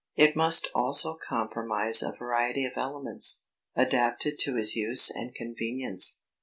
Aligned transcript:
It 0.15 0.35
must 0.35 0.69
also 0.73 1.13
comprise 1.13 2.01
a 2.01 2.13
variety 2.17 2.65
of 2.65 2.71
elements, 2.75 3.43
adapted 3.75 4.39
to 4.39 4.55
his 4.55 4.75
use 4.75 5.11
and 5.11 5.35
convenience. 5.35 6.21